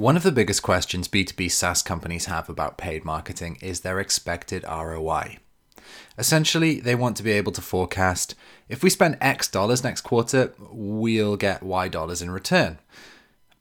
[0.00, 4.64] One of the biggest questions B2B SaaS companies have about paid marketing is their expected
[4.66, 5.36] ROI.
[6.16, 8.34] Essentially, they want to be able to forecast
[8.66, 12.78] if we spend X dollars next quarter, we'll get Y dollars in return.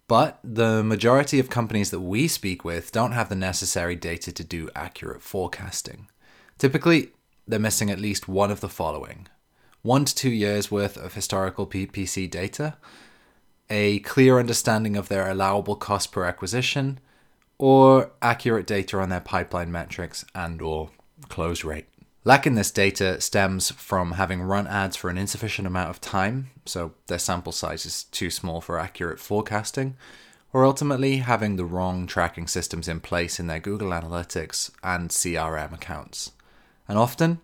[0.07, 4.43] But the majority of companies that we speak with don't have the necessary data to
[4.45, 6.07] do accurate forecasting.
[6.57, 7.09] Typically,
[7.49, 9.27] they're missing at least one of the following
[9.81, 12.77] one to two years worth of historical PPC data,
[13.69, 16.99] a clear understanding of their allowable cost per acquisition,
[17.57, 20.89] or accurate data on their pipeline metrics and or
[21.27, 21.85] close rate.
[22.23, 26.93] Lacking this data stems from having run ads for an insufficient amount of time, so
[27.07, 29.95] their sample size is too small for accurate forecasting,
[30.51, 35.73] or ultimately having the wrong tracking systems in place in their Google Analytics and CRM
[35.73, 36.31] accounts.
[36.87, 37.39] And often,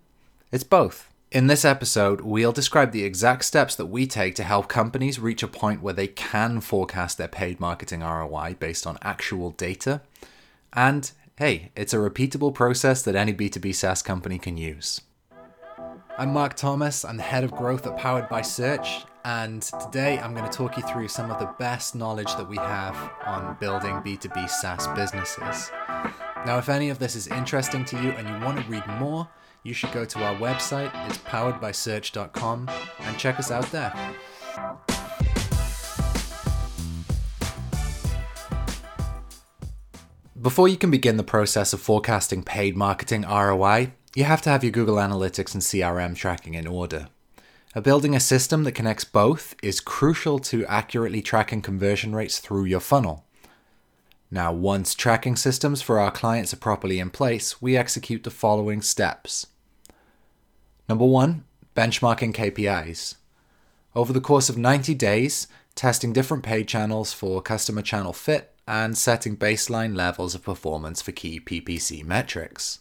[0.51, 1.09] it's both.
[1.31, 5.43] In this episode, we'll describe the exact steps that we take to help companies reach
[5.43, 10.01] a point where they can forecast their paid marketing ROI based on actual data.
[10.71, 15.01] And hey, it's a repeatable process that any B2B SaaS company can use.
[16.17, 20.33] I'm Marc Thomas, I'm the head of growth at Powered by Search, and today I'm
[20.33, 22.95] going to talk you through some of the best knowledge that we have
[23.25, 25.71] on building B2B SaaS businesses.
[26.45, 29.27] Now, if any of this is interesting to you and you want to read more,
[29.63, 33.91] you should go to our website, it's poweredbysearch.com, and check us out there.
[40.39, 44.63] Before you can begin the process of forecasting paid marketing ROI, you have to have
[44.63, 47.07] your Google Analytics and CRM tracking in order.
[47.81, 52.79] building a system that connects both is crucial to accurately tracking conversion rates through your
[52.79, 53.24] funnel.
[54.31, 58.81] Now, once tracking systems for our clients are properly in place, we execute the following
[58.81, 59.47] steps.
[60.89, 61.45] Number one,
[61.75, 63.15] benchmarking KPIs.
[63.95, 68.97] Over the course of 90 days, testing different paid channels for customer channel fit and
[68.97, 72.79] setting baseline levels of performance for key PPC metrics.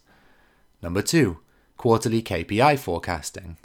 [0.83, 1.39] Number two,
[1.77, 3.59] quarterly KPI forecasting.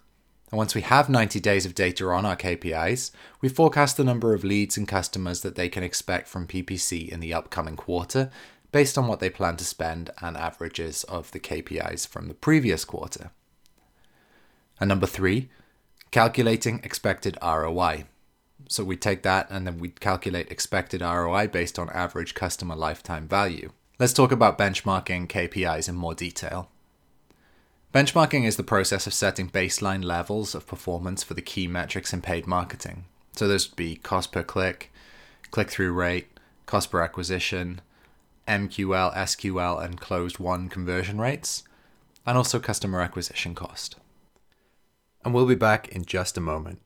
[0.51, 3.11] And once we have 90 days of data on our KPIs,
[3.41, 7.19] we forecast the number of leads and customers that they can expect from PPC in
[7.19, 8.31] the upcoming quarter
[8.71, 12.85] based on what they plan to spend and averages of the KPIs from the previous
[12.85, 13.31] quarter.
[14.79, 15.49] And number three,
[16.11, 18.05] calculating expected ROI.
[18.67, 23.27] So we take that and then we calculate expected ROI based on average customer lifetime
[23.27, 23.71] value.
[23.99, 26.69] Let's talk about benchmarking KPIs in more detail.
[27.93, 32.21] Benchmarking is the process of setting baseline levels of performance for the key metrics in
[32.21, 33.05] paid marketing.
[33.33, 34.91] So those would be cost per click,
[35.51, 36.27] click through rate,
[36.65, 37.81] cost per acquisition,
[38.47, 41.63] MQL, SQL, and closed won conversion rates,
[42.25, 43.95] and also customer acquisition cost
[45.23, 46.81] and we'll be back in just a moment.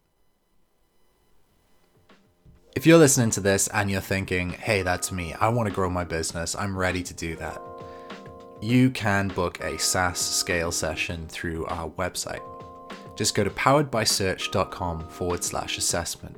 [2.75, 5.89] If you're listening to this and you're thinking, hey, that's me, I want to grow
[5.89, 7.61] my business, I'm ready to do that,
[8.63, 12.41] you can book a SaaS scale session through our website.
[13.17, 16.37] Just go to poweredbysearch.com forward slash assessment.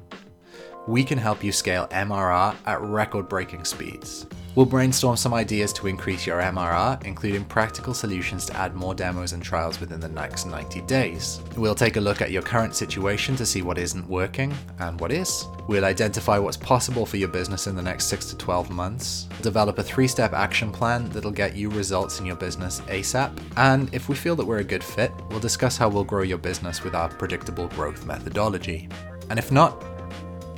[0.88, 4.26] We can help you scale MRR at record breaking speeds.
[4.56, 9.34] We'll brainstorm some ideas to increase your MRR, including practical solutions to add more demos
[9.34, 11.42] and trials within the next 90 days.
[11.58, 15.12] We'll take a look at your current situation to see what isn't working and what
[15.12, 15.46] is.
[15.68, 19.78] We'll identify what's possible for your business in the next 6 to 12 months, develop
[19.78, 24.08] a three step action plan that'll get you results in your business ASAP, and if
[24.08, 26.96] we feel that we're a good fit, we'll discuss how we'll grow your business with
[26.96, 28.88] our predictable growth methodology.
[29.30, 29.84] And if not,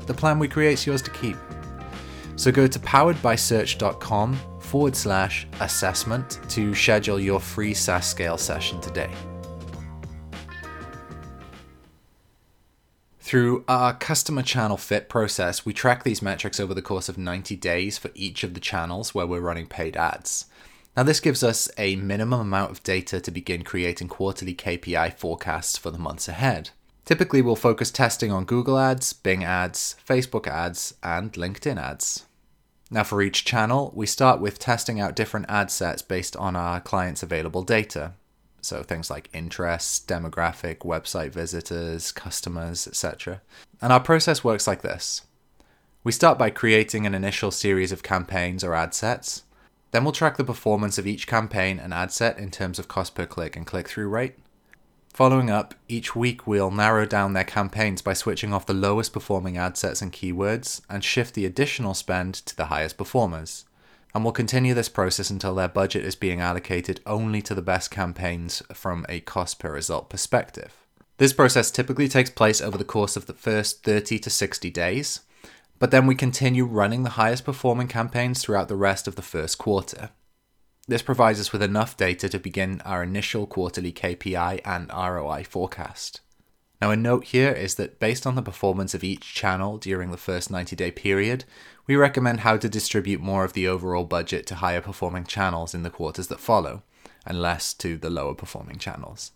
[0.05, 1.35] the plan we create is yours to keep.
[2.37, 9.09] So go to poweredbysearch.com forward slash assessment to schedule your free SaaS scale session today.
[13.19, 17.57] Through our customer channel fit process, we track these metrics over the course of 90
[17.57, 20.45] days for each of the channels where we're running paid ads.
[20.95, 25.77] Now, this gives us a minimum amount of data to begin creating quarterly KPI forecasts
[25.77, 26.69] for the months ahead.
[27.03, 32.26] Typically, we'll focus testing on Google Ads, Bing Ads, Facebook Ads, and LinkedIn Ads.
[32.89, 36.79] Now, for each channel, we start with testing out different ad sets based on our
[36.79, 38.13] clients' available data.
[38.61, 43.41] So, things like interests, demographic, website visitors, customers, etc.
[43.81, 45.23] And our process works like this
[46.07, 49.43] we start by creating an initial series of campaigns or ad sets.
[49.91, 53.13] Then we'll track the performance of each campaign and ad set in terms of cost
[53.13, 54.35] per click and click through rate.
[55.17, 59.57] Following up, each week we'll narrow down their campaigns by switching off the lowest performing
[59.57, 63.65] ad sets and keywords and shift the additional spend to the highest performers.
[64.13, 67.89] And we'll continue this process until their budget is being allocated only to the best
[67.89, 70.75] campaigns from a cost per result perspective.
[71.17, 75.21] This process typically takes place over the course of the first 30 to 60 days,
[75.79, 79.57] But then we continue running the highest performing campaigns throughout the rest of the first
[79.57, 80.11] quarter.
[80.89, 86.21] This provides us with enough data to begin our initial quarterly KPI and ROI forecast.
[86.81, 90.17] Now, a note here is that based on the performance of each channel during the
[90.17, 91.43] first 90 day period,
[91.87, 95.83] we recommend how to distribute more of the overall budget to higher performing channels in
[95.83, 96.83] the quarters that follow,
[97.25, 99.31] and less to the lower performing channels.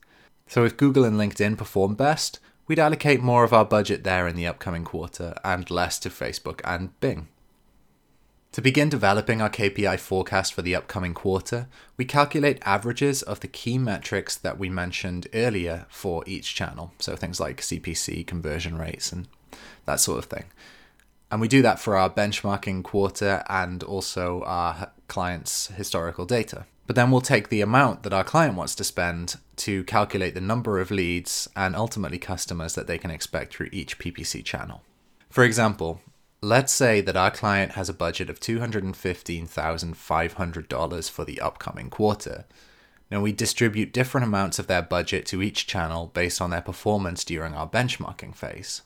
[0.47, 4.37] So, if Google and LinkedIn perform best, we'd allocate more of our budget there in
[4.37, 7.27] the upcoming quarter and less to Facebook and Bing.
[8.53, 13.47] To begin developing our KPI forecast for the upcoming quarter, we calculate averages of the
[13.47, 16.91] key metrics that we mentioned earlier for each channel.
[16.99, 19.29] So things like CPC, conversion rates, and
[19.85, 20.45] that sort of thing.
[21.31, 26.65] And we do that for our benchmarking quarter and also our clients' historical data.
[26.87, 30.41] But then we'll take the amount that our client wants to spend to calculate the
[30.41, 34.81] number of leads and ultimately customers that they can expect through each PPC channel.
[35.29, 36.01] For example,
[36.43, 42.45] Let's say that our client has a budget of $215,500 for the upcoming quarter.
[43.11, 47.23] Now, we distribute different amounts of their budget to each channel based on their performance
[47.23, 48.81] during our benchmarking phase,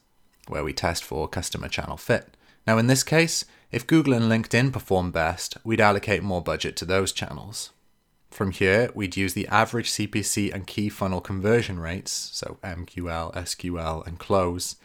[0.49, 2.35] where we test for customer channel fit.
[2.67, 6.85] Now, in this case, if Google and LinkedIn perform best, we'd allocate more budget to
[6.85, 7.71] those channels.
[8.31, 14.05] From here, we'd use the average CPC and key funnel conversion rates, so MQL, SQL,
[14.05, 14.75] and close,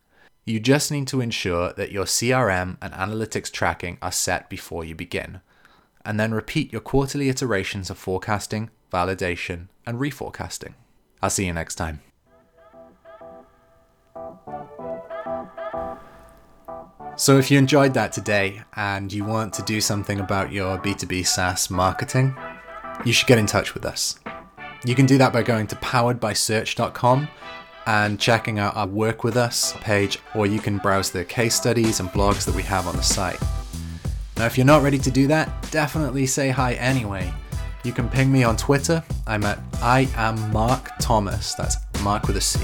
[0.46, 4.96] You just need to ensure that your CRM and analytics tracking are set before you
[4.96, 5.40] begin,
[6.04, 10.74] and then repeat your quarterly iterations of forecasting, validation, and reforecasting.
[11.22, 12.02] I'll see you next time.
[17.16, 21.28] So, if you enjoyed that today and you want to do something about your B2B
[21.28, 22.36] SaaS marketing,
[23.06, 24.20] you should get in touch with us.
[24.84, 27.28] You can do that by going to poweredbysearch.com
[27.86, 32.00] and checking out our Work With Us page, or you can browse the case studies
[32.00, 33.42] and blogs that we have on the site.
[34.38, 37.32] Now, if you're not ready to do that, definitely say hi anyway.
[37.84, 39.04] You can ping me on Twitter.
[39.28, 41.54] I'm at I am Marc Thomas.
[41.54, 42.60] That's Marc with a C.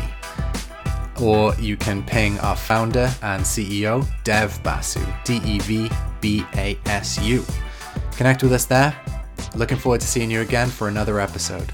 [1.21, 5.89] Or you can ping our founder and CEO, Dev Basu, D E V
[6.21, 7.43] B A S U.
[8.15, 8.95] Connect with us there.
[9.55, 11.71] Looking forward to seeing you again for another episode.